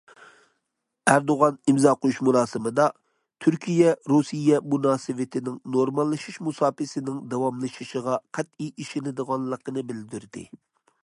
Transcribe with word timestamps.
ئەردوغان 1.11 1.57
ئىمزا 1.73 1.91
قويۇش 2.05 2.21
مۇراسىمىدا، 2.29 2.87
تۈركىيە- 3.45 3.93
رۇسىيە 4.13 4.61
مۇناسىۋىتىنىڭ 4.71 5.61
نورماللىشىش 5.77 6.41
مۇساپىسىنىڭ 6.49 7.21
داۋاملىشىشىغا 7.35 8.19
قەتئىي 8.39 8.75
ئىشىنىدىغانلىقىنى 8.79 9.87
بىلدۈردى. 9.93 10.47